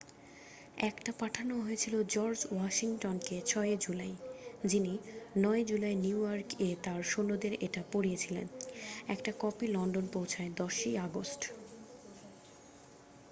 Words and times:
1 0.81 1.05
টা 1.05 1.11
পাঠানো 1.19 1.53
হয়েছিল 1.61 1.95
জর্জ 2.07 2.39
ওয়াশিংটন-কে 2.51 3.37
ছয় 3.45 3.73
জুলাই 3.77 4.13
যিনি 4.63 4.93
9 5.39 5.61
জুলাই 5.63 5.95
নিউইয়র্ক-এ 5.95 6.69
তার 6.83 7.01
সৈন্যদের 7.03 7.53
এটা 7.61 7.81
পড়িয়েছিলেন 7.91 8.47
একটা 9.07 9.31
কপি 9.39 9.65
লন্ডন 9.67 10.05
পৌঁছায় 10.13 10.51
10 10.59 10.75
ই 10.85 10.93
আগস্ট 10.97 11.41